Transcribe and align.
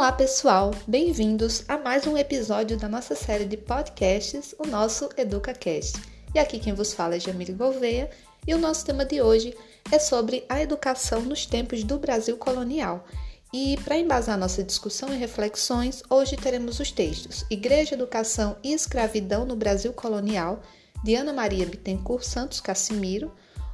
Olá, 0.00 0.12
pessoal! 0.12 0.70
Bem-vindos 0.88 1.62
a 1.68 1.76
mais 1.76 2.06
um 2.06 2.16
episódio 2.16 2.74
da 2.78 2.88
nossa 2.88 3.14
série 3.14 3.44
de 3.44 3.58
podcasts, 3.58 4.54
o 4.58 4.66
nosso 4.66 5.10
EducaCast. 5.14 6.00
E 6.34 6.38
aqui 6.38 6.58
quem 6.58 6.72
vos 6.72 6.94
fala 6.94 7.16
é 7.16 7.20
Jamile 7.20 7.52
Gouveia 7.52 8.08
e 8.46 8.54
o 8.54 8.58
nosso 8.58 8.86
tema 8.86 9.04
de 9.04 9.20
hoje 9.20 9.54
é 9.92 9.98
sobre 9.98 10.46
a 10.48 10.58
educação 10.58 11.20
nos 11.20 11.44
tempos 11.44 11.84
do 11.84 11.98
Brasil 11.98 12.38
colonial. 12.38 13.04
E 13.52 13.78
para 13.84 13.98
embasar 13.98 14.38
nossa 14.38 14.64
discussão 14.64 15.12
e 15.12 15.18
reflexões, 15.18 16.02
hoje 16.08 16.34
teremos 16.34 16.80
os 16.80 16.90
textos 16.90 17.44
Igreja, 17.50 17.94
Educação 17.94 18.56
e 18.64 18.72
Escravidão 18.72 19.44
no 19.44 19.54
Brasil 19.54 19.92
Colonial, 19.92 20.62
de 21.04 21.14
Ana 21.14 21.34
Maria 21.34 21.66
Bittencourt 21.66 22.24
Santos 22.24 22.58
Cassimiro, 22.58 23.30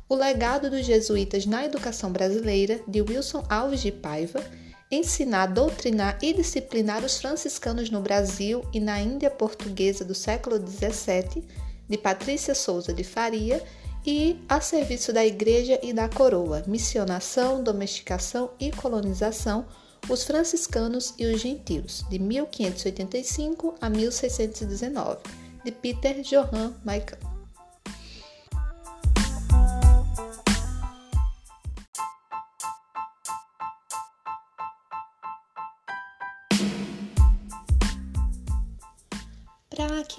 O 0.09 0.17
Legado 0.17 0.69
dos 0.71 0.85
Jesuítas 0.85 1.47
na 1.47 1.65
Educação 1.65 2.11
Brasileira, 2.11 2.81
de 2.89 3.01
Wilson 3.01 3.45
Alves 3.49 3.81
de 3.81 3.93
Paiva, 3.93 4.43
Ensinar, 4.91 5.47
Doutrinar 5.47 6.17
e 6.23 6.33
Disciplinar 6.33 7.05
os 7.05 7.19
Franciscanos 7.19 7.91
no 7.91 8.01
Brasil 8.01 8.63
e 8.73 8.79
na 8.79 9.01
Índia 9.01 9.31
Portuguesa 9.31 10.05
do 10.05 10.15
século 10.15 10.57
XVII, 10.57 11.45
de 11.89 11.99
Patrícia 11.99 12.55
Souza 12.55 12.93
de 12.93 13.03
Faria, 13.03 13.63
e 14.07 14.39
A 14.49 14.61
Serviço 14.61 15.13
da 15.13 15.27
Igreja 15.27 15.81
e 15.83 15.93
da 15.93 16.09
Coroa, 16.09 16.63
Missionação, 16.69 17.65
Domesticação 17.65 18.51
e 18.61 18.71
Colonização, 18.71 19.67
os 20.09 20.23
franciscanos 20.23 21.13
e 21.19 21.27
os 21.27 21.41
gentios, 21.41 22.05
de 22.09 22.21
1585 22.21 23.75
a 23.81 23.91
1619, 23.91 25.19
de 25.65 25.73
Peter 25.73 26.23
Johann 26.23 26.75
Michael. 26.85 27.36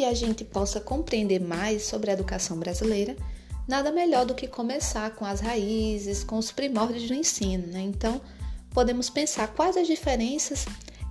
A 0.08 0.14
gente 0.14 0.44
possa 0.44 0.80
compreender 0.80 1.40
mais 1.40 1.84
sobre 1.84 2.10
a 2.10 2.14
educação 2.14 2.58
brasileira, 2.58 3.16
nada 3.68 3.92
melhor 3.92 4.26
do 4.26 4.34
que 4.34 4.48
começar 4.48 5.12
com 5.12 5.26
as 5.26 5.40
raízes, 5.40 6.24
com 6.24 6.38
os 6.38 6.52
primórdios 6.52 7.08
do 7.08 7.14
ensino. 7.14 7.68
Né? 7.68 7.82
Então, 7.82 8.22
podemos 8.72 9.10
pensar 9.10 9.50
quais 9.50 9.78
as 9.78 9.88
diferenças 9.88 10.66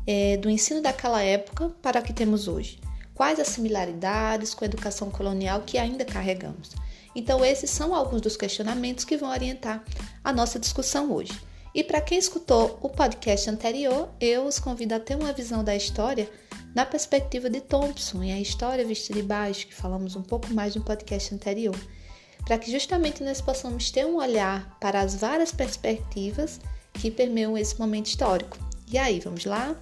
é, 0.07 0.37
do 0.37 0.49
ensino 0.49 0.81
daquela 0.81 1.23
época 1.23 1.71
para 1.83 2.01
o 2.01 2.03
que 2.03 2.13
temos 2.13 2.49
hoje. 2.49 2.79
Quais 3.15 3.41
as 3.41 3.49
similaridades 3.49 4.55
com 4.55 4.65
a 4.65 4.69
educação 4.69 5.11
colonial 5.11 5.63
que 5.65 5.79
ainda 5.79 6.05
carregamos. 6.05 6.73
Então, 7.15 7.45
esses 7.45 7.71
são 7.71 7.95
alguns 7.95 8.21
dos 8.21 8.37
questionamentos 8.37 9.05
que 9.05 9.17
vão 9.17 9.31
orientar 9.31 9.83
a 10.23 10.33
nossa 10.33 10.59
discussão 10.59 11.11
hoje. 11.13 11.33
E 11.75 11.83
para 11.83 12.01
quem 12.01 12.19
escutou 12.19 12.79
o 12.83 12.89
podcast 12.89 13.49
anterior, 13.49 14.09
eu 14.21 14.47
os 14.47 14.59
convido 14.59 14.95
a 14.95 15.01
ter 15.01 15.15
uma 15.17 15.33
visão 15.33 15.65
da 15.65 15.75
história 15.75 16.29
na 16.77 16.85
perspectiva 16.85 17.49
de 17.49 17.63
Thompson 17.63 18.23
e 18.23 18.31
a 18.31 18.39
história 18.39 18.85
vista 18.85 19.15
de 19.15 19.23
baixo, 19.23 19.67
que 19.67 19.75
falamos 19.75 20.15
um 20.15 20.21
pouco 20.21 20.53
mais 20.53 20.77
no 20.77 20.83
podcast 20.83 21.35
anterior, 21.35 21.75
para 22.45 22.59
que 22.59 22.71
justamente 22.71 23.25
nós 23.25 23.41
possamos 23.41 23.91
ter 23.91 24.05
um 24.05 24.17
olhar 24.17 24.77
para 24.79 25.01
as 25.01 25.15
várias 25.15 25.51
perspectivas 25.51 26.61
que 26.93 27.11
permeiam 27.11 27.57
esse 27.57 27.81
momento 27.81 28.09
histórico. 28.09 28.59
E 28.93 28.99
aí, 28.99 29.21
vamos 29.21 29.47
lá? 29.47 29.75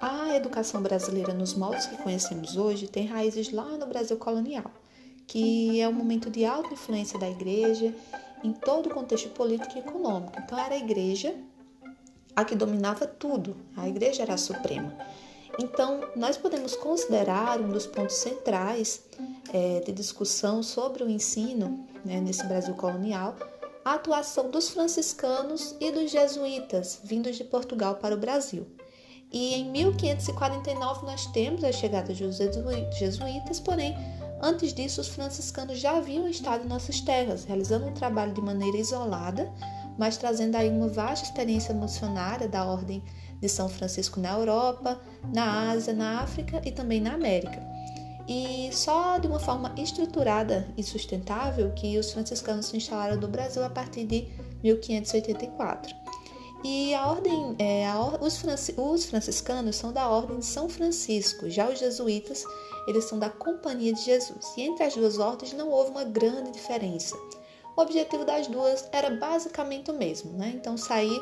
A 0.00 0.36
educação 0.36 0.80
brasileira 0.80 1.34
nos 1.34 1.54
moldes 1.54 1.86
que 1.86 1.96
conhecemos 1.96 2.56
hoje 2.56 2.86
tem 2.86 3.08
raízes 3.08 3.50
lá 3.50 3.76
no 3.76 3.88
Brasil 3.88 4.16
colonial 4.16 4.70
que 5.30 5.80
é 5.80 5.88
um 5.88 5.92
momento 5.92 6.28
de 6.28 6.44
alta 6.44 6.74
influência 6.74 7.16
da 7.16 7.30
igreja 7.30 7.94
em 8.42 8.52
todo 8.52 8.86
o 8.86 8.92
contexto 8.92 9.28
político 9.28 9.76
e 9.76 9.78
econômico. 9.78 10.32
Então, 10.42 10.58
era 10.58 10.74
a 10.74 10.78
igreja 10.78 11.32
a 12.34 12.44
que 12.44 12.56
dominava 12.56 13.06
tudo, 13.06 13.56
a 13.76 13.88
igreja 13.88 14.24
era 14.24 14.34
a 14.34 14.36
suprema. 14.36 14.92
Então, 15.56 16.00
nós 16.16 16.36
podemos 16.36 16.74
considerar 16.74 17.60
um 17.60 17.68
dos 17.68 17.86
pontos 17.86 18.16
centrais 18.16 19.04
é, 19.52 19.78
de 19.78 19.92
discussão 19.92 20.64
sobre 20.64 21.04
o 21.04 21.08
ensino 21.08 21.86
né, 22.04 22.20
nesse 22.20 22.44
Brasil 22.46 22.74
colonial 22.74 23.36
a 23.84 23.94
atuação 23.94 24.50
dos 24.50 24.70
franciscanos 24.70 25.76
e 25.78 25.92
dos 25.92 26.10
jesuítas 26.10 27.00
vindos 27.04 27.36
de 27.36 27.44
Portugal 27.44 27.94
para 27.94 28.16
o 28.16 28.18
Brasil. 28.18 28.66
E 29.32 29.54
em 29.54 29.70
1549 29.70 31.06
nós 31.06 31.26
temos 31.26 31.62
a 31.62 31.70
chegada 31.70 32.12
dos 32.12 32.16
jesuítas, 32.98 33.60
porém 33.60 33.96
Antes 34.42 34.72
disso, 34.72 35.00
os 35.02 35.08
franciscanos 35.08 35.78
já 35.78 35.98
haviam 35.98 36.26
estado 36.26 36.64
em 36.64 36.68
nossas 36.68 37.00
terras, 37.00 37.44
realizando 37.44 37.86
um 37.86 37.92
trabalho 37.92 38.32
de 38.32 38.40
maneira 38.40 38.78
isolada, 38.78 39.52
mas 39.98 40.16
trazendo 40.16 40.56
aí 40.56 40.70
uma 40.70 40.88
vasta 40.88 41.26
experiência 41.26 41.74
missionária 41.74 42.48
da 42.48 42.64
ordem 42.64 43.02
de 43.38 43.48
São 43.48 43.68
Francisco 43.68 44.18
na 44.18 44.32
Europa, 44.32 44.98
na 45.32 45.70
Ásia, 45.70 45.92
na 45.92 46.20
África 46.20 46.62
e 46.64 46.72
também 46.72 47.00
na 47.00 47.12
América. 47.12 47.60
E 48.26 48.70
só 48.72 49.18
de 49.18 49.26
uma 49.26 49.40
forma 49.40 49.74
estruturada 49.76 50.68
e 50.76 50.82
sustentável 50.82 51.72
que 51.72 51.98
os 51.98 52.12
franciscanos 52.12 52.66
se 52.66 52.76
instalaram 52.76 53.20
no 53.20 53.28
Brasil 53.28 53.62
a 53.62 53.68
partir 53.68 54.04
de 54.04 54.28
1584. 54.62 55.99
E 56.62 56.94
a 56.94 57.06
ordem, 57.06 57.56
é, 57.58 57.86
a, 57.86 57.98
os, 58.20 58.38
franci, 58.38 58.74
os 58.76 59.06
franciscanos 59.06 59.76
são 59.76 59.92
da 59.92 60.08
ordem 60.08 60.38
de 60.38 60.46
São 60.46 60.68
Francisco, 60.68 61.48
já 61.48 61.68
os 61.68 61.78
jesuítas 61.78 62.44
eles 62.86 63.04
são 63.04 63.18
da 63.18 63.30
Companhia 63.30 63.92
de 63.92 64.02
Jesus. 64.02 64.52
E 64.56 64.62
entre 64.62 64.84
as 64.84 64.94
duas 64.94 65.18
ordens 65.18 65.52
não 65.52 65.70
houve 65.70 65.90
uma 65.90 66.04
grande 66.04 66.50
diferença. 66.50 67.16
O 67.76 67.80
objetivo 67.80 68.24
das 68.24 68.46
duas 68.46 68.88
era 68.92 69.10
basicamente 69.10 69.90
o 69.90 69.94
mesmo, 69.94 70.32
né? 70.32 70.52
Então 70.54 70.76
sair 70.76 71.20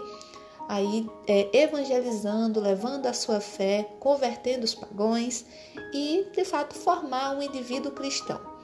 aí 0.69 1.09
é, 1.27 1.49
evangelizando, 1.57 2.61
levando 2.61 3.07
a 3.07 3.13
sua 3.13 3.41
fé, 3.41 3.89
convertendo 4.01 4.65
os 4.65 4.75
pagões 4.75 5.45
e 5.93 6.27
de 6.33 6.45
fato 6.45 6.75
formar 6.75 7.37
um 7.37 7.43
indivíduo 7.43 7.93
cristão. 7.93 8.58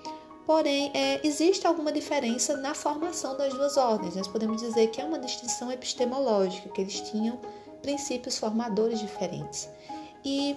Porém, 0.46 0.90
é, 0.94 1.26
existe 1.26 1.66
alguma 1.66 1.90
diferença 1.90 2.56
na 2.56 2.74
formação 2.74 3.36
das 3.36 3.54
duas 3.54 3.76
ordens. 3.76 4.14
Nós 4.14 4.28
podemos 4.28 4.60
dizer 4.60 4.88
que 4.88 5.00
é 5.00 5.04
uma 5.04 5.18
distinção 5.18 5.72
epistemológica, 5.72 6.68
que 6.68 6.80
eles 6.82 7.00
tinham 7.00 7.38
princípios 7.80 8.38
formadores 8.38 8.98
diferentes. 8.98 9.68
E 10.24 10.56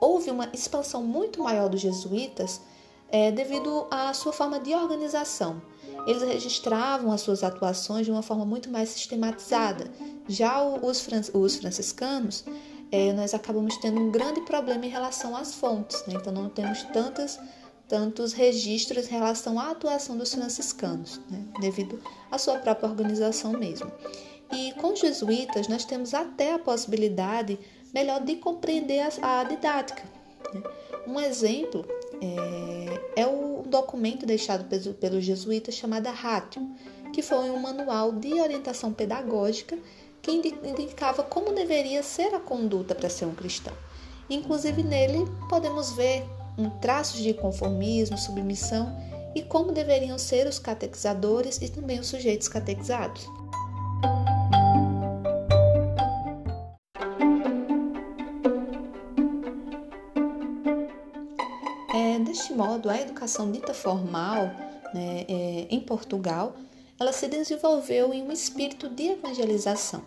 houve 0.00 0.30
uma 0.30 0.48
expansão 0.52 1.02
muito 1.02 1.42
maior 1.42 1.68
dos 1.68 1.80
jesuítas 1.80 2.60
é, 3.10 3.30
devido 3.30 3.86
à 3.90 4.12
sua 4.12 4.32
forma 4.32 4.58
de 4.58 4.74
organização. 4.74 5.62
Eles 6.06 6.22
registravam 6.22 7.12
as 7.12 7.20
suas 7.20 7.42
atuações 7.42 8.06
de 8.06 8.12
uma 8.12 8.22
forma 8.22 8.44
muito 8.44 8.70
mais 8.70 8.88
sistematizada. 8.90 9.90
Já 10.28 10.62
os, 10.62 11.00
fran 11.00 11.20
os 11.34 11.56
franciscanos, 11.56 12.44
é, 12.90 13.12
nós 13.12 13.34
acabamos 13.34 13.76
tendo 13.76 14.00
um 14.00 14.10
grande 14.10 14.40
problema 14.42 14.86
em 14.86 14.88
relação 14.88 15.36
às 15.36 15.54
fontes, 15.54 16.02
né? 16.06 16.14
então 16.16 16.32
não 16.32 16.48
temos 16.48 16.82
tantas, 16.84 17.38
tantos 17.88 18.32
registros 18.32 19.06
em 19.06 19.10
relação 19.10 19.58
à 19.58 19.70
atuação 19.70 20.16
dos 20.16 20.32
franciscanos, 20.34 21.20
né? 21.30 21.42
devido 21.60 22.00
à 22.30 22.36
sua 22.36 22.58
própria 22.58 22.88
organização 22.88 23.52
mesmo. 23.52 23.90
E 24.52 24.72
com 24.74 24.92
os 24.92 25.00
jesuítas, 25.00 25.68
nós 25.68 25.84
temos 25.84 26.14
até 26.14 26.52
a 26.52 26.58
possibilidade 26.58 27.58
melhor 27.92 28.20
de 28.22 28.36
compreender 28.36 29.06
a, 29.22 29.44
didática. 29.44 30.02
Né? 30.52 30.62
Um 31.06 31.18
exemplo 31.18 31.84
é, 32.20 33.22
é, 33.22 33.26
o 33.26 33.62
documento 33.66 34.26
deixado 34.26 34.64
pelos 34.64 34.86
pelo 34.96 35.20
jesuítas 35.20 35.74
chamado 35.74 36.08
Ratio, 36.08 36.62
que 37.12 37.22
foi 37.22 37.50
um 37.50 37.58
manual 37.58 38.12
de 38.12 38.40
orientação 38.40 38.92
pedagógica 38.92 39.78
que 40.20 40.32
indicava 40.32 41.22
como 41.22 41.52
deveria 41.52 42.02
ser 42.02 42.34
a 42.34 42.40
conduta 42.40 42.94
para 42.94 43.08
ser 43.08 43.24
um 43.24 43.34
cristão. 43.34 43.72
Inclusive 44.28 44.82
nele 44.82 45.24
podemos 45.48 45.92
ver 45.92 46.26
um 46.58 46.68
traços 46.68 47.20
de 47.20 47.32
conformismo, 47.32 48.18
submissão 48.18 48.94
e 49.34 49.42
como 49.42 49.72
deveriam 49.72 50.18
ser 50.18 50.46
os 50.46 50.58
catequizadores 50.58 51.58
e 51.62 51.68
também 51.68 52.00
os 52.00 52.08
sujeitos 52.08 52.48
catequizados. 52.48 53.26
modo, 62.58 62.90
a 62.90 63.00
educação 63.00 63.52
dita 63.52 63.72
formal 63.72 64.50
né, 64.92 65.24
é, 65.28 65.66
em 65.70 65.78
Portugal, 65.78 66.56
ela 66.98 67.12
se 67.12 67.28
desenvolveu 67.28 68.12
em 68.12 68.20
um 68.20 68.32
espírito 68.32 68.88
de 68.88 69.04
evangelização. 69.04 70.02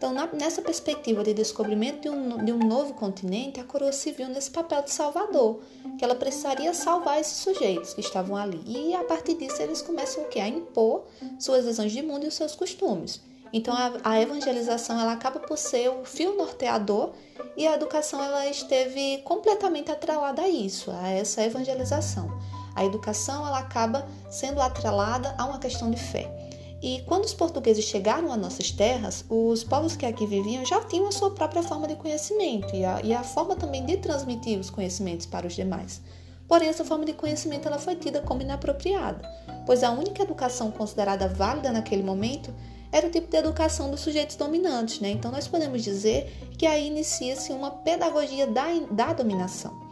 Então, 0.00 0.14
na, 0.14 0.26
nessa 0.28 0.62
perspectiva 0.62 1.22
de 1.22 1.34
descobrimento 1.34 2.00
de 2.00 2.08
um, 2.08 2.42
de 2.42 2.50
um 2.52 2.58
novo 2.58 2.94
continente, 2.94 3.60
a 3.60 3.64
coroa 3.64 3.92
se 3.92 4.10
viu 4.12 4.30
nesse 4.30 4.50
papel 4.50 4.80
de 4.80 4.90
salvador, 4.90 5.60
que 5.98 6.02
ela 6.02 6.14
precisaria 6.14 6.72
salvar 6.72 7.20
esses 7.20 7.36
sujeitos 7.36 7.92
que 7.92 8.00
estavam 8.00 8.34
ali. 8.34 8.62
E 8.66 8.94
a 8.94 9.04
partir 9.04 9.34
disso, 9.34 9.60
eles 9.60 9.82
começam 9.82 10.22
o 10.22 10.28
quê? 10.28 10.40
A 10.40 10.48
impor 10.48 11.04
suas 11.38 11.66
visões 11.66 11.92
de 11.92 12.00
mundo 12.00 12.24
e 12.24 12.28
os 12.28 12.34
seus 12.34 12.54
costumes. 12.54 13.20
Então 13.52 13.74
a, 13.74 13.92
a, 14.02 14.18
evangelização 14.22 14.98
ela 14.98 15.12
acaba 15.12 15.38
por 15.38 15.58
ser 15.58 15.90
o 15.90 16.02
fio 16.02 16.34
norteador 16.34 17.10
e 17.54 17.66
a 17.66 17.74
educação 17.74 18.24
ela 18.24 18.46
esteve 18.46 19.18
completamente 19.18 19.92
atrelada 19.92 20.40
a 20.40 20.48
isso, 20.48 20.90
a 20.90 21.10
essa 21.10 21.42
evangelização. 21.42 22.40
A 22.74 22.86
educação 22.86 23.46
ela 23.46 23.58
acaba 23.58 24.08
sendo 24.30 24.62
atrelada 24.62 25.34
a 25.36 25.44
uma 25.44 25.58
questão 25.58 25.90
de 25.90 26.00
fé. 26.00 26.49
E 26.82 27.02
quando 27.02 27.24
os 27.24 27.34
portugueses 27.34 27.84
chegaram 27.84 28.32
às 28.32 28.38
nossas 28.38 28.70
terras, 28.70 29.24
os 29.28 29.62
povos 29.62 29.96
que 29.96 30.06
aqui 30.06 30.26
viviam 30.26 30.64
já 30.64 30.80
tinham 30.84 31.08
a 31.08 31.12
sua 31.12 31.30
própria 31.30 31.62
forma 31.62 31.86
de 31.86 31.94
conhecimento 31.94 32.74
e 32.74 32.84
a, 32.84 33.00
e 33.02 33.12
a 33.12 33.22
forma 33.22 33.54
também 33.54 33.84
de 33.84 33.98
transmitir 33.98 34.58
os 34.58 34.70
conhecimentos 34.70 35.26
para 35.26 35.46
os 35.46 35.54
demais. 35.54 36.00
Porém, 36.48 36.68
essa 36.68 36.84
forma 36.84 37.04
de 37.04 37.12
conhecimento 37.12 37.68
ela 37.68 37.78
foi 37.78 37.96
tida 37.96 38.22
como 38.22 38.42
inapropriada, 38.42 39.20
pois 39.66 39.84
a 39.84 39.90
única 39.90 40.22
educação 40.22 40.70
considerada 40.70 41.28
válida 41.28 41.70
naquele 41.70 42.02
momento 42.02 42.52
era 42.90 43.06
o 43.06 43.10
tipo 43.10 43.30
de 43.30 43.36
educação 43.36 43.90
dos 43.90 44.00
sujeitos 44.00 44.36
dominantes. 44.36 45.00
Né? 45.00 45.10
Então, 45.10 45.30
nós 45.30 45.46
podemos 45.46 45.84
dizer 45.84 46.50
que 46.58 46.66
aí 46.66 46.88
inicia-se 46.88 47.52
uma 47.52 47.70
pedagogia 47.70 48.46
da, 48.46 48.66
da 48.90 49.12
dominação. 49.12 49.89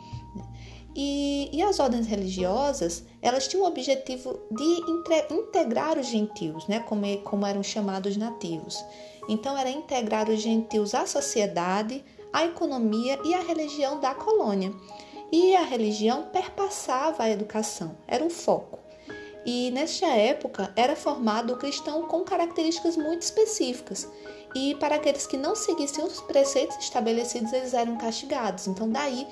E, 0.94 1.48
e, 1.52 1.62
as 1.62 1.78
ordens 1.78 2.06
religiosas, 2.06 3.04
elas 3.22 3.46
tinham 3.46 3.64
o 3.64 3.68
objetivo 3.68 4.38
de 4.50 4.90
entre, 4.90 5.34
integrar 5.34 5.98
os 5.98 6.06
gentios, 6.06 6.66
né? 6.66 6.80
como, 6.80 7.04
como 7.18 7.46
eram 7.46 7.62
chamados 7.62 8.16
nativos. 8.16 8.82
Então, 9.28 9.56
era 9.56 9.70
integrar 9.70 10.28
os 10.28 10.40
gentios 10.40 10.94
à 10.94 11.06
sociedade, 11.06 12.04
à 12.32 12.44
economia 12.44 13.18
e 13.24 13.34
à 13.34 13.40
religião 13.40 14.00
da 14.00 14.14
colônia 14.14 14.72
e 15.30 15.54
a 15.54 15.62
religião 15.62 16.24
perpassava 16.32 17.24
a 17.24 17.30
educação, 17.30 17.96
era 18.06 18.24
um 18.24 18.30
foco. 18.30 18.78
E 19.44 19.70
nesta 19.70 20.06
época 20.06 20.72
era 20.76 20.96
formado 20.96 21.52
o 21.52 21.56
cristão 21.56 22.02
com 22.02 22.22
características 22.22 22.96
muito 22.96 23.22
específicas. 23.22 24.08
E 24.54 24.74
para 24.74 24.96
aqueles 24.96 25.26
que 25.26 25.36
não 25.36 25.54
seguissem 25.54 26.04
os 26.04 26.20
preceitos 26.22 26.76
estabelecidos, 26.78 27.52
eles 27.52 27.72
eram 27.72 27.96
castigados. 27.96 28.66
Então, 28.66 28.90
daí, 28.90 29.26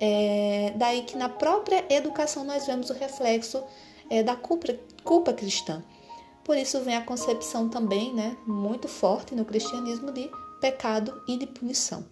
é, 0.00 0.72
daí 0.76 1.02
que 1.02 1.16
na 1.16 1.28
própria 1.28 1.84
educação 1.90 2.44
nós 2.44 2.66
vemos 2.66 2.90
o 2.90 2.94
reflexo 2.94 3.62
é, 4.10 4.22
da 4.22 4.36
culpa, 4.36 4.74
culpa 5.04 5.32
cristã. 5.32 5.82
Por 6.44 6.56
isso 6.56 6.80
vem 6.80 6.96
a 6.96 7.02
concepção 7.02 7.68
também, 7.68 8.12
né, 8.12 8.36
muito 8.46 8.88
forte 8.88 9.34
no 9.34 9.44
cristianismo 9.44 10.10
de 10.10 10.28
pecado 10.60 11.22
e 11.28 11.36
de 11.36 11.46
punição. 11.46 12.04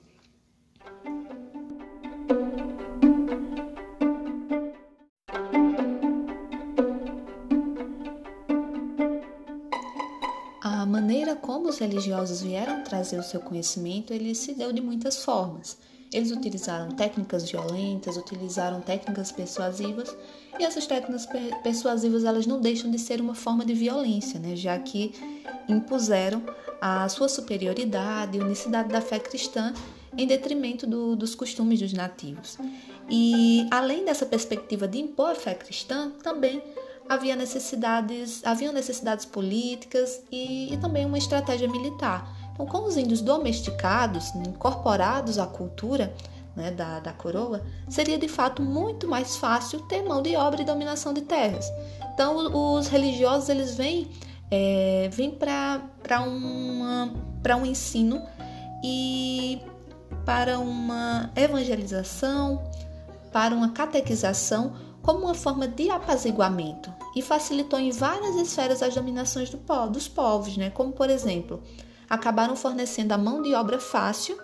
como 11.50 11.68
os 11.68 11.78
religiosos 11.78 12.42
vieram 12.42 12.84
trazer 12.84 13.18
o 13.18 13.22
seu 13.22 13.40
conhecimento, 13.40 14.12
ele 14.12 14.34
se 14.34 14.54
deu 14.54 14.72
de 14.72 14.80
muitas 14.80 15.24
formas. 15.24 15.76
Eles 16.12 16.32
utilizaram 16.32 16.90
técnicas 16.90 17.48
violentas, 17.48 18.16
utilizaram 18.16 18.80
técnicas 18.80 19.30
persuasivas, 19.30 20.16
e 20.58 20.64
essas 20.64 20.86
técnicas 20.86 21.26
persuasivas 21.62 22.24
elas 22.24 22.46
não 22.46 22.60
deixam 22.60 22.90
de 22.90 22.98
ser 22.98 23.20
uma 23.20 23.34
forma 23.34 23.64
de 23.64 23.74
violência, 23.74 24.40
né? 24.40 24.56
já 24.56 24.78
que 24.78 25.12
impuseram 25.68 26.42
a 26.80 27.08
sua 27.08 27.28
superioridade 27.28 28.36
e 28.36 28.40
unicidade 28.40 28.88
da 28.88 29.00
fé 29.00 29.18
cristã 29.18 29.72
em 30.16 30.26
detrimento 30.26 30.86
do, 30.86 31.14
dos 31.14 31.34
costumes 31.34 31.78
dos 31.78 31.92
nativos. 31.92 32.58
E 33.08 33.66
além 33.70 34.04
dessa 34.04 34.26
perspectiva 34.26 34.88
de 34.88 34.98
impor 34.98 35.30
a 35.30 35.34
fé 35.34 35.54
cristã, 35.54 36.10
também 36.22 36.62
havia 37.08 37.34
necessidades, 37.34 38.40
haviam 38.44 38.72
necessidades 38.72 39.24
políticas 39.24 40.22
e, 40.30 40.72
e 40.72 40.76
também 40.78 41.04
uma 41.04 41.18
estratégia 41.18 41.68
militar. 41.68 42.39
Então, 42.60 42.66
com 42.66 42.86
os 42.86 42.98
índios 42.98 43.22
domesticados, 43.22 44.34
incorporados 44.34 45.38
à 45.38 45.46
cultura 45.46 46.12
né, 46.54 46.70
da, 46.70 47.00
da 47.00 47.10
coroa, 47.10 47.62
seria 47.88 48.18
de 48.18 48.28
fato 48.28 48.60
muito 48.60 49.08
mais 49.08 49.36
fácil 49.36 49.80
ter 49.82 50.02
mão 50.02 50.20
de 50.20 50.36
obra 50.36 50.60
e 50.60 50.64
dominação 50.64 51.14
de 51.14 51.22
terras. 51.22 51.72
Então, 52.12 52.76
os 52.76 52.88
religiosos 52.88 53.48
eles 53.48 53.74
vêm, 53.76 54.10
é, 54.50 55.08
vêm 55.10 55.30
para 55.30 55.80
um 56.20 57.64
ensino 57.64 58.20
e 58.84 59.62
para 60.26 60.58
uma 60.58 61.30
evangelização, 61.34 62.62
para 63.32 63.54
uma 63.54 63.70
catequização 63.70 64.74
como 65.00 65.20
uma 65.24 65.34
forma 65.34 65.66
de 65.66 65.88
apaziguamento 65.88 66.92
e 67.16 67.22
facilitou 67.22 67.78
em 67.78 67.90
várias 67.90 68.36
esferas 68.36 68.82
as 68.82 68.94
dominações 68.94 69.48
do 69.48 69.58
dos 69.88 70.06
povos, 70.06 70.58
né? 70.58 70.68
como 70.68 70.92
por 70.92 71.08
exemplo, 71.08 71.62
acabaram 72.10 72.56
fornecendo 72.56 73.14
a 73.14 73.18
mão 73.18 73.40
de 73.40 73.54
obra 73.54 73.78
fácil 73.78 74.36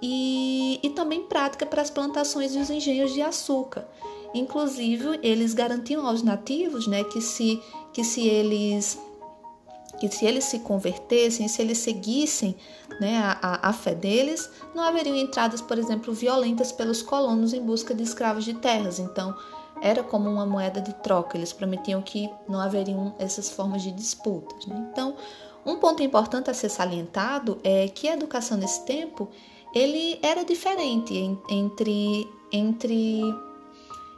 e, 0.00 0.78
e 0.82 0.90
também 0.90 1.24
prática 1.24 1.64
para 1.64 1.80
as 1.80 1.90
plantações 1.90 2.54
e 2.54 2.58
os 2.58 2.68
engenhos 2.68 3.12
de 3.14 3.22
açúcar. 3.22 3.88
Inclusive, 4.34 5.18
eles 5.22 5.54
garantiam 5.54 6.06
aos 6.06 6.22
nativos 6.22 6.86
né, 6.86 7.02
que, 7.02 7.20
se, 7.20 7.62
que 7.92 8.04
se 8.04 8.26
eles 8.26 8.98
que 9.98 10.08
se 10.08 10.24
eles 10.24 10.44
se 10.44 10.60
convertessem, 10.60 11.48
se 11.48 11.60
eles 11.60 11.78
seguissem 11.78 12.54
né, 13.00 13.18
a, 13.18 13.68
a, 13.68 13.72
fé 13.72 13.96
deles, 13.96 14.48
não 14.72 14.84
haveriam 14.84 15.16
entradas, 15.16 15.60
por 15.60 15.76
exemplo, 15.76 16.14
violentas 16.14 16.70
pelos 16.70 17.02
colonos 17.02 17.52
em 17.52 17.60
busca 17.60 17.92
de 17.92 18.04
escravos 18.04 18.44
de 18.44 18.54
terras. 18.54 19.00
Então, 19.00 19.36
era 19.80 20.02
como 20.02 20.30
uma 20.30 20.46
moeda 20.46 20.80
de 20.80 20.92
troca, 20.94 21.36
eles 21.36 21.52
prometiam 21.52 22.00
que 22.00 22.30
não 22.48 22.60
haveriam 22.60 23.14
essas 23.18 23.50
formas 23.50 23.82
de 23.82 23.90
disputas. 23.90 24.66
Né? 24.66 24.88
Então, 24.92 25.16
um 25.68 25.76
ponto 25.76 26.02
importante 26.02 26.50
a 26.50 26.54
ser 26.54 26.70
salientado 26.70 27.58
é 27.62 27.88
que 27.88 28.08
a 28.08 28.14
educação 28.14 28.56
nesse 28.56 28.84
tempo 28.86 29.28
ele 29.74 30.18
era 30.22 30.42
diferente 30.42 31.14
entre, 31.50 32.26
entre 32.50 33.20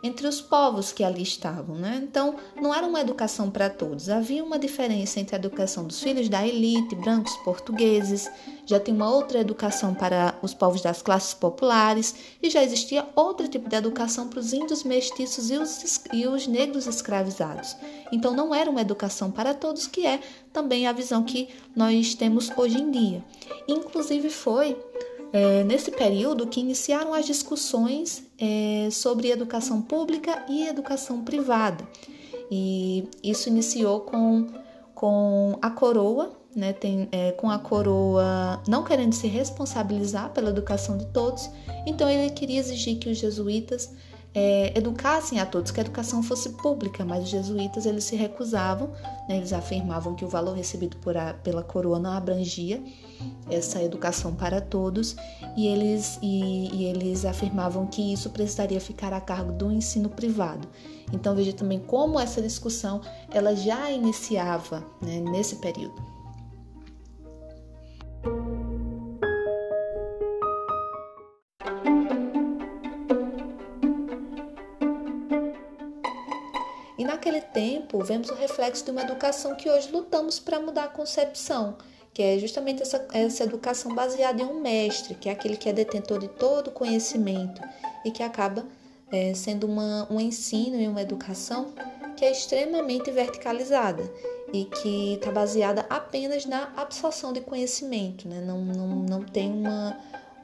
entre 0.03 0.27
os 0.27 0.41
povos 0.41 0.93
que 0.93 1.05
ali 1.05 1.23
estavam. 1.23 1.77
Né? 1.77 2.01
Então, 2.03 2.37
não 2.61 2.75
era 2.75 2.87
uma 2.87 3.01
educação 3.01 3.51
para 3.51 3.69
todos. 3.69 4.09
Havia 4.09 4.43
uma 4.43 4.59
diferença 4.59 5.21
entre 5.21 5.37
a 5.37 5.39
educação 5.39 5.85
dos 5.85 6.01
filhos 6.01 6.29
da 6.29 6.47
elite, 6.47 6.95
brancos 6.95 7.37
portugueses, 7.39 8.31
já 8.65 8.79
tinha 8.79 8.95
uma 8.95 9.11
outra 9.11 9.41
educação 9.41 9.95
para 9.95 10.35
os 10.43 10.55
povos 10.55 10.81
das 10.81 11.03
classes 11.03 11.35
populares 11.35 12.15
e 12.43 12.49
já 12.49 12.63
existia 12.63 13.07
outro 13.17 13.49
tipo 13.49 13.69
de 13.69 13.77
educação 13.77 14.29
para 14.29 14.39
os 14.39 14.53
índios 14.53 14.85
mestiços 14.85 15.51
e 15.51 15.57
os, 15.57 16.01
e 16.13 16.27
os 16.27 16.47
negros 16.47 16.87
escravizados. 16.87 17.77
Então, 18.13 18.35
não 18.35 18.55
era 18.55 18.71
uma 18.71 18.81
educação 18.81 19.31
para 19.31 19.55
todos, 19.55 19.87
que 19.87 20.07
é 20.07 20.21
também 20.53 20.87
a 20.87 20.93
visão 20.93 21.23
que 21.23 21.49
nós 21.75 22.15
temos 22.15 22.51
hoje 22.57 22.81
em 22.81 22.91
dia. 22.91 23.25
Inclusive, 23.69 24.31
foi 24.31 24.77
é, 25.33 25.65
nesse 25.65 25.91
período 25.91 26.47
que 26.47 26.61
iniciaram 26.61 27.15
as 27.15 27.27
discussões 27.27 28.25
é, 28.41 28.89
sobre 28.91 29.31
educação 29.31 29.83
pública 29.83 30.45
e 30.49 30.67
educação 30.67 31.23
privada. 31.23 31.87
E 32.51 33.09
isso 33.23 33.49
iniciou 33.49 34.01
com, 34.01 34.49
com 34.95 35.59
a 35.61 35.71
coroa, 35.71 36.33
né, 36.57 36.73
tem, 36.73 37.09
é, 37.13 37.33
com 37.33 37.49
a 37.49 37.59
coroa 37.59 38.61
não 38.67 38.83
querendo 38.83 39.13
se 39.13 39.29
responsabilizar 39.29 40.31
pela 40.31 40.51
educação 40.51 40.99
de 40.99 41.07
todos, 41.07 41.49
então 41.87 42.09
ele 42.11 42.31
queria 42.31 42.59
exigir 42.59 42.99
que 42.99 43.09
os 43.09 43.19
jesuítas 43.19 43.95
é, 44.35 44.77
educassem 44.79 45.41
a 45.41 45.47
todos, 45.47 45.71
que 45.71 45.81
a 45.81 45.83
educação 45.83 46.23
fosse 46.23 46.51
pública, 46.51 47.05
mas 47.05 47.25
os 47.25 47.31
jesuítas 47.31 47.85
eles 47.85 48.05
se 48.05 48.15
recusavam, 48.15 48.89
né, 49.29 49.37
eles 49.37 49.53
afirmavam 49.53 50.15
que 50.15 50.25
o 50.25 50.29
valor 50.29 50.55
recebido 50.55 50.97
a, 51.19 51.35
pela 51.35 51.63
coroa 51.63 51.99
não 51.99 52.13
abrangia 52.13 52.83
essa 53.51 53.83
educação 53.83 54.35
para 54.35 54.61
todos 54.61 55.17
e 55.57 55.67
eles, 55.67 56.19
e, 56.23 56.75
e 56.75 56.85
eles 56.85 57.25
afirmavam 57.25 57.87
que 57.87 58.13
isso 58.13 58.31
precisaria 58.31 58.81
ficar 58.81 59.13
a 59.13 59.21
cargo 59.21 59.53
do 59.53 59.71
ensino 59.71 60.09
privado. 60.09 60.69
Então 61.13 61.35
veja 61.35 61.53
também 61.53 61.81
como 61.81 62.19
essa 62.19 62.41
discussão 62.41 63.01
ela 63.31 63.55
já 63.55 63.91
iniciava 63.91 64.85
né, 65.03 65.21
nesse 65.21 65.57
período. 65.57 66.20
Tempo, 77.53 78.03
vemos 78.03 78.31
o 78.31 78.35
reflexo 78.35 78.85
de 78.85 78.91
uma 78.91 79.03
educação 79.03 79.55
que 79.55 79.69
hoje 79.69 79.91
lutamos 79.91 80.39
para 80.39 80.61
mudar 80.61 80.85
a 80.85 80.89
concepção, 80.89 81.77
que 82.13 82.23
é 82.23 82.39
justamente 82.39 82.83
essa, 82.83 83.07
essa 83.13 83.45
educação 83.45 83.95
baseada 83.95 84.43
em 84.43 84.45
um 84.45 84.61
mestre, 84.61 85.15
que 85.15 85.29
é 85.29 85.33
aquele 85.33 85.57
que 85.57 85.69
é 85.69 85.73
detentor 85.73 86.19
de 86.19 86.29
todo 86.29 86.69
o 86.69 86.73
conhecimento 86.73 87.61
e 88.05 88.11
que 88.11 88.23
acaba 88.23 88.67
é, 89.13 89.35
sendo 89.35 89.67
uma, 89.67 90.07
um 90.11 90.21
ensino 90.21 90.81
e 90.81 90.89
uma 90.89 91.03
educação 91.03 91.73
que 92.17 92.25
é 92.25 92.31
extremamente 92.31 93.11
verticalizada 93.11 94.03
e 94.53 94.65
que 94.65 95.15
está 95.15 95.31
baseada 95.31 95.87
apenas 95.89 96.45
na 96.45 96.73
absorção 96.77 97.33
de 97.33 97.41
conhecimento, 97.41 98.29
né? 98.29 98.41
não, 98.41 98.61
não, 98.65 98.89
não 98.89 99.23
tem 99.23 99.51
uma, 99.53 99.97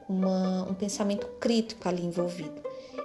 uma, 0.08 0.62
um 0.70 0.74
pensamento 0.74 1.26
crítico 1.40 1.88
ali 1.88 2.04
envolvido. 2.04 2.62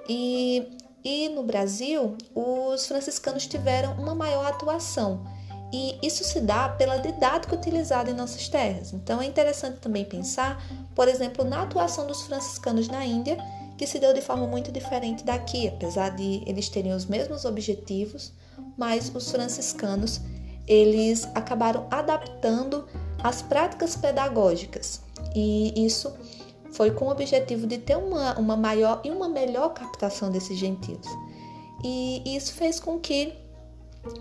E 0.07 0.67
e 1.03 1.29
no 1.29 1.43
Brasil, 1.43 2.15
os 2.35 2.87
franciscanos 2.87 3.47
tiveram 3.47 3.93
uma 3.93 4.13
maior 4.13 4.45
atuação 4.45 5.25
E 5.73 5.97
isso 6.03 6.23
se 6.23 6.41
dá 6.41 6.69
pela 6.69 6.97
didática 6.97 7.55
utilizada 7.55 8.11
em 8.11 8.13
nossas 8.13 8.49
terras. 8.49 8.93
Então 8.93 9.21
é 9.21 9.25
interessante 9.25 9.79
também 9.79 10.03
pensar, 10.03 10.61
por 10.93 11.07
exemplo, 11.07 11.45
na 11.45 11.63
atuação 11.63 12.05
dos 12.05 12.23
franciscanos 12.23 12.87
na 12.89 13.05
Índia, 13.05 13.37
que 13.77 13.87
se 13.87 13.97
deu 13.97 14.13
de 14.13 14.21
forma 14.21 14.45
muito 14.45 14.71
diferente 14.71 15.23
daqui, 15.23 15.67
apesar 15.67 16.09
de 16.09 16.43
eles 16.45 16.69
terem 16.69 16.93
os 16.93 17.05
mesmos 17.05 17.45
objetivos, 17.45 18.33
mas 18.77 19.11
os 19.15 19.31
franciscanos 19.31 20.21
eles 20.67 21.27
acabaram 21.33 21.87
adaptando 21.89 22.85
as 23.23 23.41
práticas 23.41 23.95
pedagógicas 23.95 25.01
e 25.35 25.85
isso 25.85 26.13
foi 26.71 26.91
com 26.91 27.05
o 27.05 27.11
objetivo 27.11 27.67
de 27.67 27.77
ter 27.77 27.97
uma, 27.97 28.37
uma 28.37 28.55
maior 28.55 29.01
e 29.03 29.11
uma 29.11 29.27
melhor 29.27 29.73
captação 29.73 30.29
desses 30.29 30.57
gentios. 30.57 31.05
E 31.83 32.35
isso 32.35 32.53
fez 32.53 32.79
com 32.79 32.99
que 32.99 33.33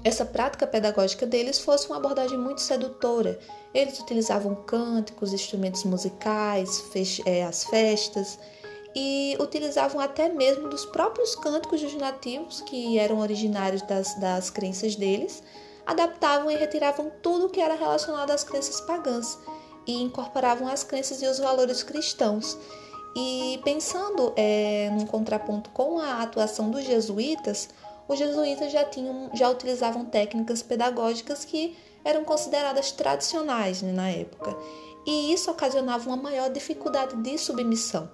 essa 0.04 0.24
prática 0.24 0.66
pedagógica 0.66 1.26
deles 1.26 1.58
fosse 1.58 1.86
uma 1.86 1.96
abordagem 1.96 2.38
muito 2.38 2.60
sedutora. 2.60 3.38
Eles 3.72 3.98
utilizavam 3.98 4.54
cânticos, 4.54 5.32
instrumentos 5.32 5.84
musicais, 5.84 6.82
é, 7.24 7.44
as 7.44 7.64
festas 7.64 8.38
e 8.94 9.36
utilizavam 9.40 10.00
até 10.00 10.28
mesmo 10.28 10.68
dos 10.68 10.84
próprios 10.84 11.34
cânticos 11.36 11.80
dos 11.80 11.94
nativos, 11.94 12.60
que 12.62 12.98
eram 12.98 13.20
originários 13.20 13.82
das, 13.82 14.18
das 14.18 14.50
crenças 14.50 14.96
deles, 14.96 15.42
adaptavam 15.86 16.50
e 16.50 16.56
retiravam 16.56 17.10
tudo 17.22 17.48
que 17.48 17.60
era 17.60 17.74
relacionado 17.74 18.30
às 18.32 18.42
crenças 18.42 18.80
pagãs 18.80 19.38
e 19.90 20.02
incorporavam 20.02 20.68
as 20.68 20.84
crenças 20.84 21.20
e 21.20 21.26
os 21.26 21.38
valores 21.38 21.82
cristãos. 21.82 22.56
E 23.16 23.60
pensando 23.64 24.32
é, 24.36 24.88
num 24.92 25.04
contraponto 25.04 25.70
com 25.70 25.98
a 25.98 26.22
atuação 26.22 26.70
dos 26.70 26.84
jesuítas, 26.84 27.68
os 28.06 28.18
jesuítas 28.18 28.72
já, 28.72 28.84
tinham, 28.84 29.30
já 29.34 29.50
utilizavam 29.50 30.04
técnicas 30.04 30.62
pedagógicas 30.62 31.44
que 31.44 31.76
eram 32.04 32.24
consideradas 32.24 32.92
tradicionais 32.92 33.82
né, 33.82 33.92
na 33.92 34.08
época. 34.10 34.56
E 35.04 35.32
isso 35.32 35.50
ocasionava 35.50 36.08
uma 36.08 36.16
maior 36.16 36.50
dificuldade 36.50 37.16
de 37.16 37.36
submissão. 37.36 38.08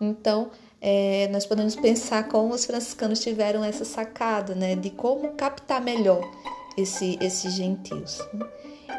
Então, 0.00 0.50
é, 0.80 1.28
nós 1.30 1.44
podemos 1.44 1.76
pensar 1.76 2.28
como 2.28 2.54
os 2.54 2.64
franciscanos 2.64 3.20
tiveram 3.20 3.62
essa 3.62 3.84
sacada 3.84 4.54
né, 4.54 4.76
de 4.76 4.90
como 4.90 5.32
captar 5.32 5.80
melhor 5.80 6.22
esse, 6.76 7.18
esses 7.20 7.52
gentios. 7.52 8.18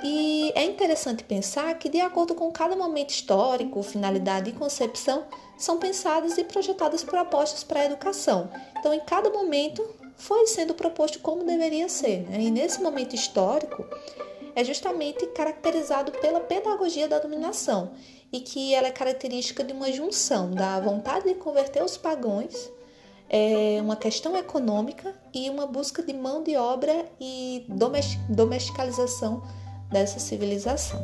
E 0.04 0.52
é 0.56 0.64
interessante 0.64 1.24
pensar 1.24 1.78
que, 1.78 1.90
de 1.90 2.00
acordo 2.00 2.34
com 2.34 2.52
cada 2.52 2.76
momento 2.76 3.10
histórico, 3.10 3.84
finalidade 3.84 4.50
e 4.50 4.54
concepção, 4.54 5.26
são 5.58 5.78
pensadas 5.78 6.38
e 6.38 6.44
projetadas 6.44 7.04
propostas 7.04 7.64
para 7.64 7.82
a 7.82 7.86
educação. 7.86 8.50
Então, 8.78 8.94
em 8.94 9.02
cada 9.02 9.30
momento, 9.30 9.86
foi 10.16 10.48
sendo 10.48 10.74
proposto 10.74 11.20
como 11.20 11.44
deveria 11.44 11.90
ser. 11.90 12.30
Né? 12.30 12.42
E 12.42 12.52
nesse 12.52 12.82
momento 12.82 13.14
histórico, 13.14 13.86
é 14.56 14.64
justamente 14.64 15.28
caracterizado 15.28 16.12
pela 16.14 16.40
pedagogia 16.40 17.08
da 17.08 17.20
dominação 17.20 17.92
e 18.32 18.40
que 18.40 18.74
ela 18.74 18.88
é 18.88 18.92
característica 18.92 19.64
de 19.64 19.74
uma 19.74 19.92
junção 19.92 20.52
da 20.52 20.80
vontade 20.80 21.28
de 21.28 21.36
converter 21.36 21.84
os 21.84 21.98
pagãos 21.98 22.72
é 23.30 23.80
uma 23.80 23.96
questão 23.96 24.36
econômica 24.36 25.14
e 25.32 25.50
uma 25.50 25.68
busca 25.68 26.02
de 26.02 26.12
mão 26.14 26.42
de 26.42 26.56
obra 26.56 27.06
e 27.22 27.64
domesticalização 28.28 29.44
dessa 29.90 30.20
civilização. 30.20 31.00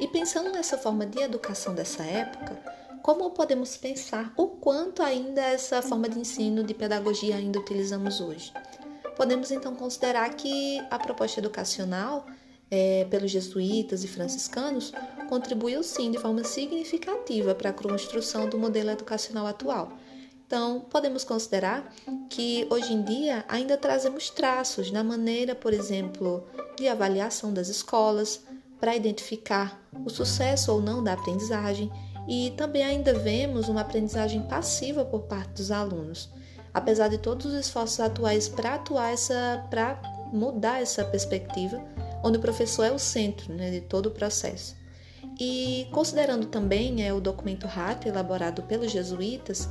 E 0.00 0.06
pensando 0.08 0.50
nessa 0.50 0.78
forma 0.78 1.06
de 1.06 1.20
educação 1.20 1.74
dessa 1.74 2.02
época, 2.04 2.56
como 3.02 3.30
podemos 3.30 3.76
pensar 3.76 4.32
o 4.36 4.48
quanto 4.48 5.02
ainda 5.02 5.40
essa 5.40 5.80
forma 5.82 6.08
de 6.08 6.18
ensino 6.18 6.62
de 6.62 6.74
pedagogia 6.74 7.36
ainda 7.36 7.58
utilizamos 7.58 8.20
hoje? 8.20 8.52
podemos 9.18 9.50
então 9.50 9.74
considerar 9.74 10.32
que 10.34 10.80
a 10.88 10.96
proposta 10.96 11.40
educacional 11.40 12.24
é, 12.70 13.06
pelos 13.10 13.30
jesuítas 13.30 14.04
e 14.04 14.08
franciscanos 14.08 14.92
contribuiu 15.28 15.82
sim 15.82 16.10
de 16.10 16.18
forma 16.18 16.44
significativa 16.44 17.54
para 17.54 17.70
a 17.70 17.72
construção 17.72 18.48
do 18.48 18.58
modelo 18.58 18.90
educacional 18.90 19.46
atual. 19.46 19.92
Então, 20.46 20.80
podemos 20.88 21.24
considerar 21.24 21.94
que 22.30 22.66
hoje 22.70 22.92
em 22.92 23.02
dia 23.02 23.44
ainda 23.48 23.76
trazemos 23.76 24.30
traços 24.30 24.90
na 24.90 25.04
maneira, 25.04 25.54
por 25.54 25.74
exemplo, 25.74 26.46
de 26.76 26.88
avaliação 26.88 27.52
das 27.52 27.68
escolas 27.68 28.40
para 28.80 28.96
identificar 28.96 29.82
o 30.06 30.08
sucesso 30.08 30.72
ou 30.72 30.80
não 30.80 31.04
da 31.04 31.12
aprendizagem 31.12 31.90
e 32.26 32.52
também 32.56 32.82
ainda 32.82 33.12
vemos 33.12 33.68
uma 33.68 33.82
aprendizagem 33.82 34.42
passiva 34.42 35.04
por 35.04 35.22
parte 35.22 35.52
dos 35.54 35.70
alunos 35.70 36.30
apesar 36.72 37.08
de 37.08 37.18
todos 37.18 37.46
os 37.46 37.54
esforços 37.54 38.00
atuais 38.00 38.48
para 38.48 38.74
atuar 38.74 39.12
essa, 39.12 39.64
para 39.70 40.00
mudar 40.32 40.80
essa 40.80 41.04
perspectiva, 41.04 41.82
onde 42.22 42.38
o 42.38 42.40
professor 42.40 42.84
é 42.84 42.92
o 42.92 42.98
centro 42.98 43.52
né, 43.52 43.70
de 43.70 43.80
todo 43.80 44.06
o 44.06 44.10
processo. 44.10 44.76
E 45.38 45.86
considerando 45.92 46.46
também 46.46 47.04
é, 47.04 47.12
o 47.12 47.20
documento 47.20 47.66
RAT 47.66 48.06
elaborado 48.06 48.62
pelos 48.62 48.90
jesuítas, 48.90 49.68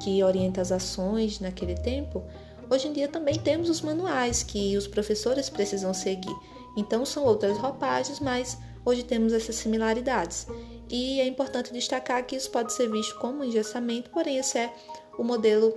que 0.00 0.22
orienta 0.22 0.60
as 0.60 0.70
ações 0.70 1.40
naquele 1.40 1.74
tempo, 1.74 2.22
hoje 2.70 2.88
em 2.88 2.92
dia 2.92 3.08
também 3.08 3.38
temos 3.38 3.70
os 3.70 3.80
manuais 3.80 4.42
que 4.42 4.76
os 4.76 4.86
professores 4.86 5.48
precisam 5.48 5.94
seguir. 5.94 6.36
Então 6.76 7.06
são 7.06 7.24
outras 7.24 7.56
roupagens, 7.56 8.20
mas 8.20 8.58
hoje 8.84 9.02
temos 9.02 9.32
essas 9.32 9.56
similaridades. 9.56 10.46
E 10.88 11.20
é 11.20 11.26
importante 11.26 11.72
destacar 11.72 12.24
que 12.24 12.36
isso 12.36 12.50
pode 12.50 12.72
ser 12.72 12.90
visto 12.90 13.18
como 13.18 13.42
engessamento, 13.42 14.10
porém 14.10 14.36
esse 14.36 14.58
é 14.58 14.72
o 15.18 15.24
modelo 15.24 15.74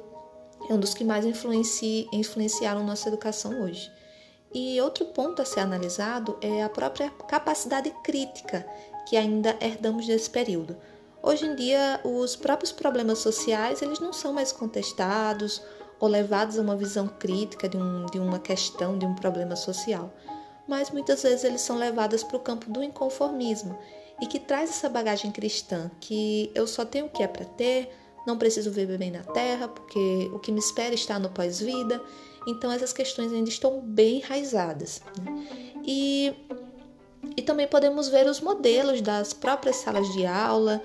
é 0.70 0.74
um 0.74 0.80
dos 0.80 0.94
que 0.94 1.04
mais 1.04 1.26
influenci, 1.26 2.08
influenciaram 2.12 2.84
nossa 2.84 3.08
educação 3.08 3.64
hoje. 3.64 3.90
E 4.54 4.82
outro 4.82 5.06
ponto 5.06 5.42
a 5.42 5.46
ser 5.46 5.60
analisado 5.60 6.38
é 6.42 6.64
a 6.64 6.70
própria 6.70 7.10
capacidade 7.28 7.92
crítica 8.04 8.66
que 9.08 9.16
ainda 9.16 9.56
herdamos 9.62 10.08
desse 10.08 10.30
período. 10.30 10.76
Hoje 11.22 11.46
em 11.46 11.56
dia, 11.56 12.00
os 12.04 12.36
próprios 12.36 12.72
problemas 12.72 13.20
sociais 13.20 13.82
eles 13.82 14.00
não 14.00 14.14
são 14.14 14.34
mais 14.34 14.52
contestados 14.52 15.62
ou 16.00 16.08
levados 16.08 16.58
a 16.58 16.62
uma 16.62 16.76
visão 16.76 17.08
crítica 17.08 17.68
de, 17.68 17.78
um, 17.78 18.06
de 18.06 18.20
uma 18.20 18.40
questão, 18.40 18.98
de 18.98 19.06
um 19.06 19.14
problema 19.14 19.56
social, 19.56 20.14
mas 20.68 20.90
muitas 20.92 21.24
vezes 21.24 21.44
eles 21.44 21.62
são 21.62 21.78
levados 21.78 22.24
para 22.24 22.38
o 22.38 22.40
campo 22.40 22.72
do 22.72 22.82
inconformismo 22.82 23.78
e 24.22 24.26
que 24.28 24.40
traz 24.40 24.70
essa 24.70 24.88
bagagem 24.88 25.32
cristã 25.32 25.92
que 26.00 26.52
eu 26.56 26.66
só 26.66 26.86
tenho 26.86 27.08
o 27.08 27.10
que 27.10 27.22
é 27.22 27.28
para 27.28 27.46
ter, 27.46 27.90
não 28.26 28.38
preciso 28.38 28.72
viver 28.72 28.98
bem 28.98 29.12
na 29.12 29.24
terra, 29.24 29.68
porque 29.68 30.30
o 30.34 30.40
que 30.40 30.52
me 30.52 30.60
espera 30.60 30.94
está 30.94 31.18
no 31.20 31.30
pós-vida. 31.30 32.02
Então, 32.48 32.72
essas 32.72 32.94
questões 32.94 33.32
ainda 33.32 33.50
estão 33.50 33.82
bem 33.82 34.18
enraizadas. 34.18 35.02
Né? 35.22 35.48
E, 35.84 36.34
e 37.36 37.42
também 37.42 37.68
podemos 37.68 38.08
ver 38.08 38.28
os 38.28 38.40
modelos 38.40 39.02
das 39.02 39.34
próprias 39.34 39.78
salas 39.78 40.12
de 40.14 40.26
aula, 40.26 40.82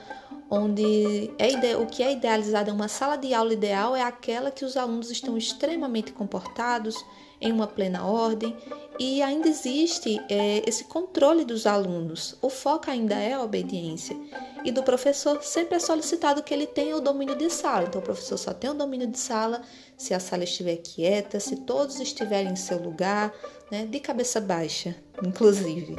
onde 0.51 1.31
é 1.39 1.77
o 1.77 1.87
que 1.87 2.03
é 2.03 2.13
idealizado 2.13 2.71
é 2.71 2.73
uma 2.73 2.89
sala 2.89 3.17
de 3.17 3.33
aula 3.33 3.53
ideal 3.53 3.97
é 3.97 4.03
aquela 4.03 4.51
que 4.51 4.65
os 4.65 4.77
alunos 4.77 5.11
estão 5.11 5.37
extremamente 5.37 6.13
comportados, 6.13 7.05
em 7.41 7.53
uma 7.53 7.67
plena 7.67 8.05
ordem, 8.05 8.57
e 8.99 9.23
ainda 9.23 9.49
existe 9.49 10.21
é, 10.29 10.63
esse 10.69 10.85
controle 10.85 11.45
dos 11.45 11.67
alunos. 11.67 12.37
O 12.41 12.49
foco 12.49 12.91
ainda 12.91 13.17
é 13.17 13.33
a 13.33 13.43
obediência. 13.43 14.17
E 14.65 14.71
do 14.71 14.83
professor 14.83 15.43
sempre 15.43 15.77
é 15.77 15.81
solicitado 15.81 16.43
que 16.43 16.55
ele 16.55 16.67
tenha 16.67 16.97
o 16.97 17.01
domínio 17.01 17.37
de 17.37 17.51
sala. 17.51 17.87
Então, 17.87 18.01
o 18.01 18.05
professor 18.05 18.39
só 18.39 18.55
tem 18.55 18.71
o 18.71 18.75
domínio 18.75 19.09
de 19.09 19.19
sala 19.19 19.63
se 19.97 20.15
a 20.15 20.21
sala 20.21 20.45
estiver 20.45 20.77
quieta, 20.77 21.41
se 21.41 21.57
todos 21.57 21.99
estiverem 21.99 22.53
em 22.53 22.57
seu 22.57 22.79
lugar, 22.79 23.33
né, 23.71 23.85
de 23.85 23.99
cabeça 23.99 24.41
baixa, 24.41 24.95
inclusive. 25.23 25.97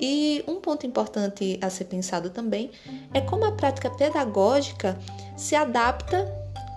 E 0.00 0.44
um 0.46 0.56
ponto 0.56 0.86
importante 0.86 1.58
a 1.60 1.68
ser 1.68 1.84
pensado 1.84 2.30
também 2.30 2.70
é 3.12 3.20
como 3.20 3.44
a 3.44 3.52
prática 3.52 3.90
pedagógica 3.90 4.98
se 5.36 5.54
adapta, 5.54 6.26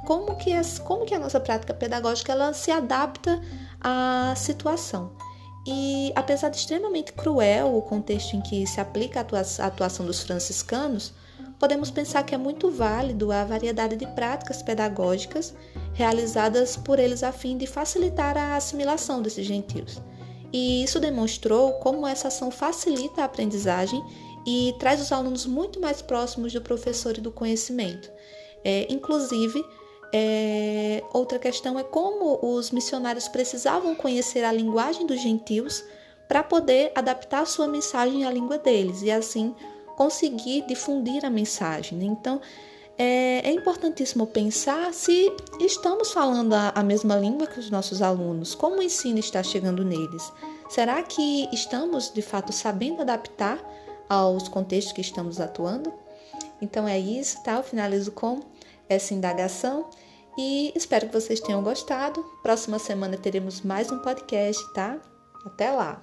como 0.05 0.35
que, 0.37 0.51
as, 0.51 0.79
como 0.79 1.05
que 1.05 1.13
a 1.13 1.19
nossa 1.19 1.39
prática 1.39 1.73
pedagógica 1.73 2.31
ela 2.31 2.53
se 2.53 2.71
adapta 2.71 3.39
à 3.81 4.33
situação. 4.35 5.11
E 5.65 6.11
apesar 6.15 6.49
de 6.49 6.57
extremamente 6.57 7.13
cruel 7.13 7.75
o 7.75 7.81
contexto 7.81 8.35
em 8.35 8.41
que 8.41 8.65
se 8.65 8.79
aplica 8.81 9.19
a 9.19 9.65
atuação 9.65 10.05
dos 10.05 10.21
franciscanos, 10.21 11.13
podemos 11.59 11.91
pensar 11.91 12.23
que 12.23 12.33
é 12.33 12.37
muito 12.37 12.71
válido 12.71 13.31
a 13.31 13.45
variedade 13.45 13.95
de 13.95 14.07
práticas 14.07 14.63
pedagógicas 14.63 15.53
realizadas 15.93 16.75
por 16.75 16.97
eles 16.97 17.21
a 17.21 17.31
fim 17.31 17.57
de 17.57 17.67
facilitar 17.67 18.35
a 18.35 18.55
assimilação 18.55 19.21
desses 19.21 19.45
gentios. 19.45 20.01
E 20.51 20.83
isso 20.83 20.99
demonstrou 20.99 21.73
como 21.73 22.07
essa 22.07 22.29
ação 22.29 22.49
facilita 22.49 23.21
a 23.21 23.25
aprendizagem 23.25 24.03
e 24.45 24.75
traz 24.79 24.99
os 24.99 25.11
alunos 25.11 25.45
muito 25.45 25.79
mais 25.79 26.01
próximos 26.01 26.51
do 26.51 26.61
professor 26.61 27.17
e 27.17 27.21
do 27.21 27.31
conhecimento. 27.31 28.11
É, 28.63 28.91
inclusive, 28.91 29.63
é, 30.13 31.03
outra 31.13 31.39
questão 31.39 31.79
é 31.79 31.83
como 31.83 32.39
os 32.41 32.71
missionários 32.71 33.27
precisavam 33.27 33.95
conhecer 33.95 34.43
a 34.43 34.51
linguagem 34.51 35.05
dos 35.05 35.21
gentios 35.21 35.83
para 36.27 36.43
poder 36.43 36.91
adaptar 36.95 37.45
sua 37.45 37.67
mensagem 37.67 38.25
à 38.25 38.31
língua 38.31 38.57
deles 38.57 39.01
e 39.01 39.11
assim 39.11 39.55
conseguir 39.95 40.65
difundir 40.67 41.25
a 41.25 41.29
mensagem. 41.29 41.97
Né? 41.97 42.05
Então, 42.05 42.41
é, 42.97 43.49
é, 43.49 43.51
importantíssimo 43.51 44.27
pensar 44.27 44.93
se 44.93 45.31
estamos 45.59 46.11
falando 46.11 46.53
a, 46.53 46.69
a, 46.75 46.83
mesma 46.83 47.15
língua 47.15 47.47
que 47.47 47.59
os 47.59 47.69
nossos 47.69 48.01
alunos, 48.01 48.53
como 48.53 48.77
o 48.77 48.83
ensino 48.83 49.19
está 49.19 49.41
chegando 49.41 49.83
neles. 49.83 50.31
Será 50.69 51.01
que 51.03 51.49
estamos 51.51 52.11
de 52.13 52.21
fato 52.21 52.53
sabendo 52.53 53.01
adaptar 53.01 53.59
aos 54.07 54.47
contextos 54.47 54.93
que 54.93 55.01
estamos 55.01 55.39
atuando? 55.39 55.91
Então 56.61 56.87
é 56.87 56.99
isso, 56.99 57.41
tá? 57.43 57.53
Eu 57.53 57.63
finalizo 57.63 58.11
com 58.11 58.39
essa 58.89 59.13
indagação 59.13 59.89
e 60.37 60.71
espero 60.75 61.07
que 61.07 61.13
vocês 61.13 61.39
tenham 61.39 61.63
gostado. 61.63 62.23
Próxima 62.41 62.79
semana 62.79 63.17
teremos 63.17 63.61
mais 63.61 63.91
um 63.91 63.99
podcast, 63.99 64.61
tá? 64.73 64.99
Até 65.45 65.71
lá! 65.71 66.01